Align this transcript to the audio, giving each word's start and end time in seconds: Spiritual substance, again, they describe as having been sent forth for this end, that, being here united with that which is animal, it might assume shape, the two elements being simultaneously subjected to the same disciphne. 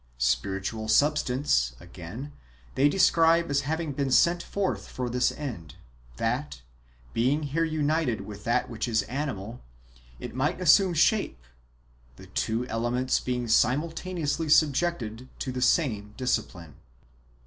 Spiritual 0.17 0.87
substance, 0.87 1.73
again, 1.79 2.33
they 2.73 2.89
describe 2.89 3.51
as 3.51 3.61
having 3.61 3.91
been 3.93 4.09
sent 4.09 4.41
forth 4.41 4.87
for 4.87 5.11
this 5.11 5.31
end, 5.33 5.75
that, 6.17 6.63
being 7.13 7.43
here 7.43 7.63
united 7.63 8.21
with 8.21 8.43
that 8.43 8.67
which 8.67 8.87
is 8.87 9.03
animal, 9.03 9.61
it 10.19 10.33
might 10.33 10.59
assume 10.59 10.95
shape, 10.95 11.43
the 12.15 12.25
two 12.25 12.65
elements 12.65 13.19
being 13.19 13.47
simultaneously 13.47 14.49
subjected 14.49 15.29
to 15.37 15.51
the 15.51 15.61
same 15.61 16.15
disciphne. 16.17 16.73